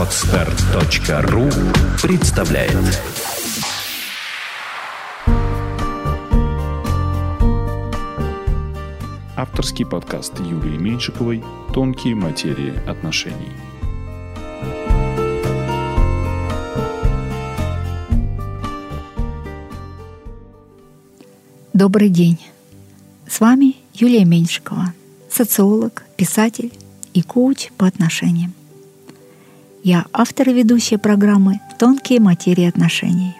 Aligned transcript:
Отстар.ру 0.00 1.50
представляет 2.02 2.74
Авторский 9.36 9.84
подкаст 9.84 10.40
Юлии 10.40 10.78
Меньшиковой 10.78 11.44
«Тонкие 11.74 12.14
материи 12.14 12.72
отношений». 12.88 13.52
Добрый 21.74 22.08
день! 22.08 22.38
С 23.28 23.40
вами 23.40 23.76
Юлия 23.92 24.24
Меньшикова, 24.24 24.94
социолог, 25.30 26.04
писатель 26.16 26.72
и 27.12 27.20
коуч 27.20 27.68
по 27.76 27.86
отношениям. 27.86 28.54
Я 29.82 30.04
автор 30.12 30.50
и 30.50 30.52
ведущая 30.52 30.98
программы 30.98 31.58
«Тонкие 31.78 32.20
материи 32.20 32.68
отношений». 32.68 33.34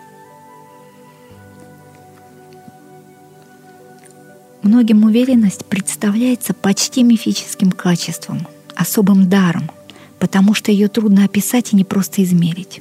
Многим 4.63 5.05
уверенность 5.05 5.67
представляется 5.67 6.55
почти 6.55 7.03
мифическим 7.03 7.71
качеством, 7.71 8.47
особым 8.75 9.29
даром, 9.29 9.71
потому 10.19 10.55
что 10.55 10.73
ее 10.73 10.89
трудно 10.89 11.25
описать 11.25 11.75
и 11.75 11.77
не 11.77 11.85
просто 11.85 12.25
измерить. 12.25 12.81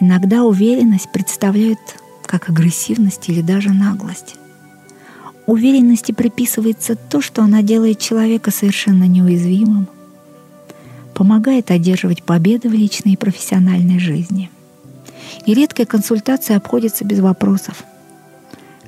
Иногда 0.00 0.44
уверенность 0.44 1.10
представляет 1.10 1.78
как 2.26 2.48
агрессивность 2.48 3.28
или 3.28 3.40
даже 3.40 3.70
наглость. 3.70 4.36
Уверенности 5.46 6.12
приписывается 6.12 6.94
то, 6.94 7.20
что 7.20 7.42
она 7.42 7.62
делает 7.62 7.98
человека 7.98 8.52
совершенно 8.52 9.04
неуязвимым, 9.04 9.88
помогает 11.18 11.72
одерживать 11.72 12.22
победы 12.22 12.68
в 12.68 12.72
личной 12.72 13.14
и 13.14 13.16
профессиональной 13.16 13.98
жизни. 13.98 14.50
И 15.46 15.52
редкая 15.52 15.84
консультация 15.84 16.56
обходится 16.56 17.04
без 17.04 17.18
вопросов. 17.18 17.82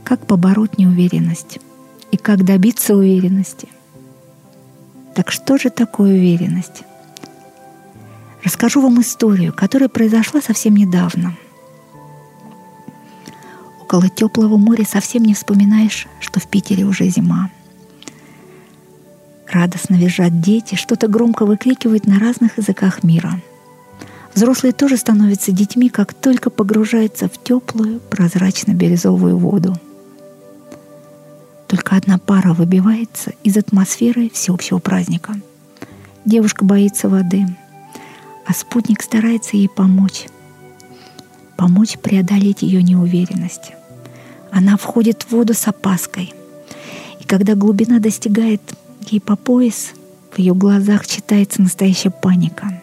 Как 0.04 0.24
побороть 0.26 0.78
неуверенность? 0.78 1.58
И 2.12 2.16
как 2.16 2.44
добиться 2.44 2.94
уверенности? 2.94 3.68
Так 5.16 5.32
что 5.32 5.58
же 5.58 5.70
такое 5.70 6.12
уверенность? 6.12 6.84
Расскажу 8.44 8.80
вам 8.80 9.00
историю, 9.00 9.52
которая 9.52 9.88
произошла 9.88 10.40
совсем 10.40 10.76
недавно– 10.76 11.36
около 13.90 14.08
теплого 14.08 14.56
моря 14.56 14.84
совсем 14.84 15.24
не 15.24 15.34
вспоминаешь, 15.34 16.06
что 16.20 16.38
в 16.38 16.46
Питере 16.46 16.84
уже 16.84 17.08
зима. 17.08 17.50
Радостно 19.50 19.96
визжат 19.96 20.40
дети, 20.40 20.76
что-то 20.76 21.08
громко 21.08 21.44
выкрикивают 21.44 22.06
на 22.06 22.20
разных 22.20 22.58
языках 22.58 23.02
мира. 23.02 23.40
Взрослые 24.32 24.72
тоже 24.72 24.96
становятся 24.96 25.50
детьми, 25.50 25.88
как 25.88 26.14
только 26.14 26.50
погружаются 26.50 27.28
в 27.28 27.42
теплую, 27.42 27.98
прозрачно-бирюзовую 28.10 29.36
воду. 29.36 29.76
Только 31.66 31.96
одна 31.96 32.18
пара 32.18 32.52
выбивается 32.52 33.32
из 33.42 33.56
атмосферы 33.56 34.30
всеобщего 34.32 34.78
праздника. 34.78 35.34
Девушка 36.24 36.64
боится 36.64 37.08
воды, 37.08 37.44
а 38.46 38.52
спутник 38.52 39.02
старается 39.02 39.56
ей 39.56 39.68
помочь. 39.68 40.26
Помочь 41.56 41.98
преодолеть 41.98 42.62
ее 42.62 42.84
неуверенность. 42.84 43.72
Она 44.52 44.76
входит 44.76 45.22
в 45.22 45.32
воду 45.32 45.54
с 45.54 45.66
опаской. 45.66 46.34
И 47.18 47.24
когда 47.24 47.56
глубина 47.56 47.98
достигает 47.98 48.60
ей 49.08 49.20
по 49.20 49.36
пояс, 49.36 49.92
в 50.30 50.38
ее 50.38 50.54
глазах 50.54 51.06
читается 51.06 51.62
настоящая 51.62 52.10
паника. 52.10 52.80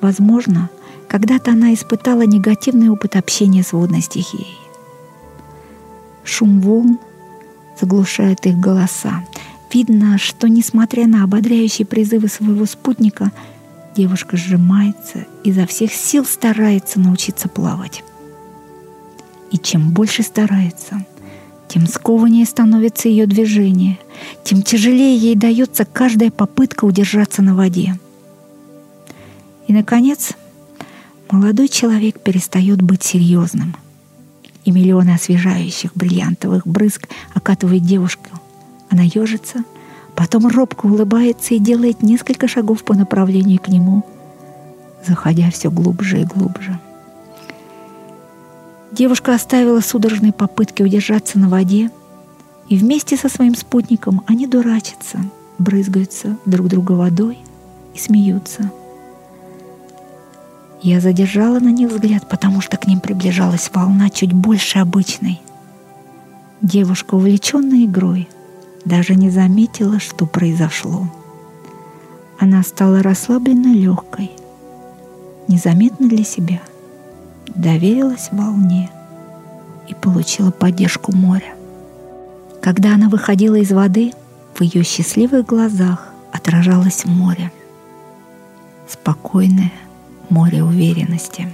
Возможно, 0.00 0.68
когда-то 1.08 1.52
она 1.52 1.72
испытала 1.72 2.22
негативный 2.22 2.90
опыт 2.90 3.16
общения 3.16 3.62
с 3.62 3.72
водной 3.72 4.02
стихией. 4.02 4.58
Шум 6.24 6.60
волн 6.60 6.98
заглушает 7.80 8.44
их 8.46 8.56
голоса. 8.56 9.24
Видно, 9.72 10.18
что, 10.18 10.48
несмотря 10.48 11.06
на 11.06 11.24
ободряющие 11.24 11.86
призывы 11.86 12.28
своего 12.28 12.64
спутника, 12.64 13.32
девушка 13.96 14.36
сжимается 14.36 15.26
и 15.42 15.50
изо 15.50 15.66
всех 15.66 15.92
сил 15.92 16.24
старается 16.24 17.00
научиться 17.00 17.48
плавать. 17.48 18.04
И 19.50 19.58
чем 19.58 19.90
больше 19.90 20.22
старается, 20.22 21.04
тем 21.74 21.88
скованнее 21.88 22.46
становится 22.46 23.08
ее 23.08 23.26
движение, 23.26 23.98
тем 24.44 24.62
тяжелее 24.62 25.16
ей 25.16 25.34
дается 25.34 25.84
каждая 25.84 26.30
попытка 26.30 26.84
удержаться 26.84 27.42
на 27.42 27.56
воде. 27.56 27.98
И, 29.66 29.72
наконец, 29.72 30.34
молодой 31.32 31.66
человек 31.66 32.20
перестает 32.20 32.80
быть 32.80 33.02
серьезным. 33.02 33.74
И 34.64 34.70
миллионы 34.70 35.14
освежающих 35.16 35.90
бриллиантовых 35.96 36.64
брызг 36.64 37.08
окатывают 37.34 37.84
девушку. 37.84 38.28
Она 38.88 39.02
ежится, 39.02 39.64
потом 40.14 40.46
робко 40.46 40.86
улыбается 40.86 41.54
и 41.54 41.58
делает 41.58 42.04
несколько 42.04 42.46
шагов 42.46 42.84
по 42.84 42.94
направлению 42.94 43.58
к 43.58 43.66
нему, 43.66 44.04
заходя 45.04 45.50
все 45.50 45.72
глубже 45.72 46.20
и 46.20 46.24
глубже. 46.24 46.78
Девушка 48.94 49.34
оставила 49.34 49.80
судорожные 49.80 50.32
попытки 50.32 50.84
удержаться 50.84 51.36
на 51.36 51.48
воде, 51.48 51.90
и 52.68 52.76
вместе 52.76 53.16
со 53.16 53.28
своим 53.28 53.56
спутником 53.56 54.22
они 54.28 54.46
дурачатся, 54.46 55.18
брызгаются 55.58 56.36
друг 56.46 56.68
друга 56.68 56.92
водой 56.92 57.38
и 57.92 57.98
смеются. 57.98 58.70
Я 60.80 61.00
задержала 61.00 61.58
на 61.58 61.72
них 61.72 61.90
взгляд, 61.90 62.28
потому 62.28 62.60
что 62.60 62.76
к 62.76 62.86
ним 62.86 63.00
приближалась 63.00 63.68
волна 63.74 64.10
чуть 64.10 64.32
больше 64.32 64.78
обычной. 64.78 65.40
Девушка, 66.62 67.16
увлеченная 67.16 67.86
игрой, 67.86 68.28
даже 68.84 69.16
не 69.16 69.28
заметила, 69.28 69.98
что 69.98 70.24
произошло. 70.24 71.08
Она 72.38 72.62
стала 72.62 73.02
расслабленно 73.02 73.74
легкой, 73.74 74.30
незаметно 75.48 76.08
для 76.08 76.22
себя— 76.22 76.60
доверилась 77.54 78.28
волне 78.32 78.90
и 79.88 79.94
получила 79.94 80.50
поддержку 80.50 81.14
моря. 81.14 81.54
Когда 82.60 82.94
она 82.94 83.08
выходила 83.08 83.56
из 83.56 83.70
воды, 83.70 84.12
в 84.54 84.62
ее 84.62 84.82
счастливых 84.84 85.46
глазах 85.46 86.08
отражалось 86.32 87.04
море. 87.04 87.52
Спокойное 88.88 89.72
море 90.30 90.62
уверенности. 90.62 91.48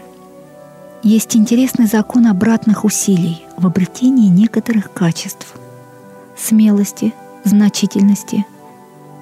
Есть 1.03 1.35
интересный 1.35 1.87
закон 1.87 2.27
обратных 2.27 2.85
усилий 2.85 3.43
в 3.57 3.67
обретении 3.67 4.29
некоторых 4.29 4.93
качеств– 4.93 5.55
смелости, 6.37 7.15
значительности 7.45 8.45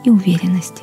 и 0.04 0.10
уверенности. 0.10 0.82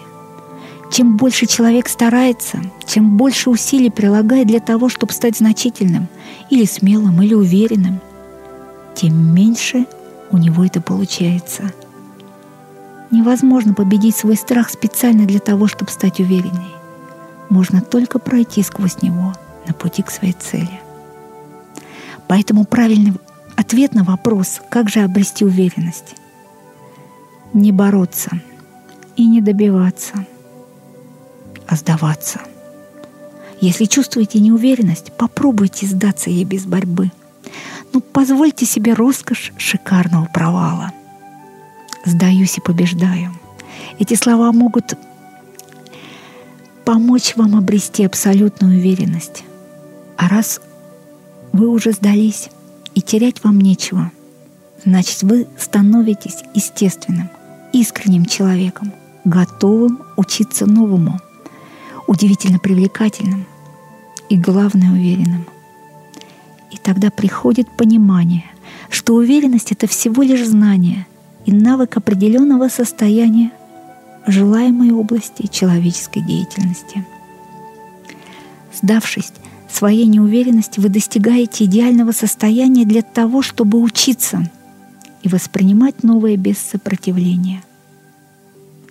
Чем 0.96 1.18
больше 1.18 1.46
человек 1.46 1.90
старается, 1.90 2.62
чем 2.88 3.18
больше 3.18 3.50
усилий 3.50 3.90
прилагает 3.90 4.48
для 4.48 4.62
того, 4.62 4.88
чтобы 4.88 5.12
стать 5.12 5.36
значительным, 5.36 6.08
или 6.50 6.64
смелым, 6.64 7.22
или 7.22 7.34
уверенным, 7.34 8.00
тем 8.96 9.36
меньше 9.36 9.88
у 10.32 10.38
него 10.38 10.64
это 10.64 10.80
получается. 10.80 11.74
Невозможно 13.12 13.74
победить 13.74 14.16
свой 14.16 14.38
страх 14.38 14.70
специально 14.70 15.26
для 15.26 15.40
того, 15.42 15.68
чтобы 15.68 15.92
стать 15.92 16.22
уверенней. 16.22 16.74
Можно 17.50 17.82
только 17.82 18.18
пройти 18.18 18.64
сквозь 18.64 19.02
него 19.02 19.34
на 19.68 19.74
пути 19.74 20.02
к 20.02 20.10
своей 20.10 20.32
цели. 20.32 20.80
Поэтому 22.30 22.64
правильный 22.64 23.16
ответ 23.58 23.94
на 23.96 24.06
вопрос, 24.06 24.62
как 24.70 24.88
же 24.88 25.02
обрести 25.02 25.44
уверенность, 25.44 26.16
не 27.52 27.74
бороться 27.74 28.32
и 29.18 29.28
не 29.28 29.42
добиваться– 29.42 30.26
а 31.68 31.76
сдаваться. 31.76 32.42
Если 33.62 33.86
чувствуете 33.86 34.40
неуверенность, 34.40 35.12
попробуйте 35.14 35.86
сдаться 35.86 36.30
ей 36.30 36.44
без 36.44 36.66
борьбы. 36.66 37.12
Ну, 37.94 38.02
позвольте 38.02 38.66
себе 38.66 38.94
роскошь 38.94 39.54
шикарного 39.58 40.26
провала. 40.26 40.92
Сдаюсь 42.04 42.58
и 42.58 42.62
побеждаю. 42.62 43.34
Эти 43.98 44.14
слова 44.16 44.52
могут 44.52 44.96
помочь 46.84 47.36
вам 47.36 47.56
обрести 47.56 48.04
абсолютную 48.04 48.78
уверенность. 48.78 49.44
А 50.18 50.28
раз 50.28 50.62
вы 51.52 51.68
уже 51.68 51.94
сдались 51.94 52.50
и 52.94 53.02
терять 53.02 53.44
вам 53.44 53.60
нечего, 53.60 54.12
значит 54.84 55.24
вы 55.24 55.48
становитесь 55.58 56.44
естественным, 56.54 57.30
искренним 57.74 58.26
человеком, 58.26 58.94
готовым 59.24 60.04
учиться 60.18 60.66
новому– 60.66 61.20
удивительно 62.08 62.60
привлекательным 62.60 63.46
и, 64.30 64.38
главное, 64.38 64.92
уверенным. 64.92 65.46
И 66.72 66.78
тогда 66.78 67.10
приходит 67.10 67.70
понимание, 67.70 68.46
что 68.90 69.16
уверенность— 69.16 69.72
это 69.74 69.88
всего 69.88 70.24
лишь 70.24 70.46
знание 70.46 71.08
и 71.46 71.52
навык 71.52 71.98
определенного 71.98 72.70
состояния, 72.70 73.52
желаемой 74.28 74.92
области 74.92 75.48
человеческой 75.48 76.22
деятельности. 76.22 77.06
Сдавшись 78.74 79.32
своей 79.70 80.06
неуверенности, 80.06 80.80
вы 80.80 80.90
достигаете 80.90 81.66
идеального 81.66 82.12
состояния 82.12 82.86
для 82.86 83.02
того, 83.02 83.42
чтобы 83.42 83.80
учиться 83.82 84.50
и 85.22 85.28
воспринимать 85.28 86.04
новое 86.04 86.38
без 86.38 86.58
сопротивления. 86.58 87.64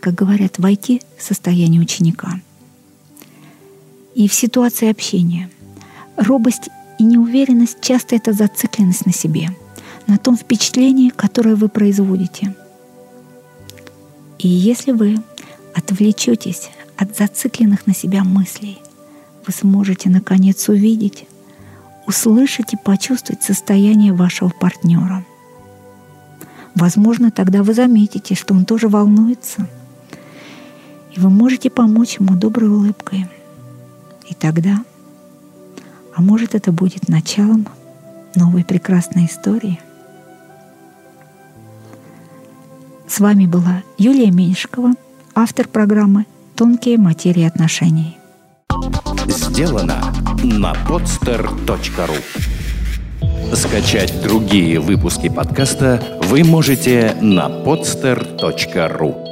Как 0.00 0.14
говорят, 0.14 0.58
войти 0.58 1.00
в 1.19 1.22
состояние 1.22 1.81
ученика. 1.81 2.40
И 4.14 4.28
в 4.28 4.34
ситуации 4.34 4.90
общения. 4.90 5.50
Робость 6.16 6.69
и 6.99 7.05
неуверенность 7.05 7.81
часто 7.81 8.14
это 8.14 8.32
зацикленность 8.32 9.06
на 9.06 9.12
себе, 9.12 9.50
на 10.06 10.19
том 10.19 10.37
впечатлении, 10.37 11.11
которое 11.11 11.56
вы 11.56 11.69
производите. 11.69 12.55
И 14.38 14.49
если 14.49 14.93
вы 14.93 15.19
отвлечетесь 15.75 16.70
от 16.96 17.16
зацикленных 17.16 17.87
на 17.87 17.94
себя 17.94 18.22
мыслей, 18.22 18.78
вы 19.46 19.52
сможете 19.52 20.11
наконец 20.11 20.69
увидеть, 20.69 21.26
услышать 22.06 22.75
и 22.75 22.76
почувствовать 22.76 23.43
состояние 23.43 24.12
вашего 24.12 24.50
партнера. 24.50 25.25
Возможно, 26.75 27.31
тогда 27.31 27.62
вы 27.62 27.75
заметите, 27.75 28.34
что 28.34 28.55
он 28.55 28.64
тоже 28.64 28.88
волнуется, 28.88 29.69
и 31.14 31.20
вы 31.20 31.31
можете 31.31 31.70
помочь 31.70 32.19
ему 32.19 32.37
доброй 32.37 32.69
улыбкой. 32.69 33.26
И 34.29 34.35
тогда, 34.35 34.85
а 36.15 36.23
может 36.23 36.55
это 36.55 36.73
будет 36.73 37.09
началом 37.09 37.67
новой 38.35 38.65
прекрасной 38.65 39.26
истории. 39.26 39.81
С 43.06 43.21
вами 43.21 43.47
была 43.47 43.82
Юлия 43.99 44.31
Меньшикова, 44.31 44.93
автор 45.35 45.69
программы 45.69 46.26
«Тонкие 46.56 46.99
материи 46.99 47.44
отношений». 47.44 48.19
Сделано 49.26 50.12
на 50.43 50.73
podster.ru 50.73 52.17
Скачать 53.55 54.20
другие 54.23 54.81
выпуски 54.81 55.29
подкаста 55.29 56.03
вы 56.23 56.43
можете 56.43 57.17
на 57.20 57.49
podster.ru 57.49 59.24